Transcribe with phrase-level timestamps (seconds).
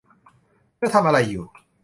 [0.77, 1.43] เธอทำอะไรอยู่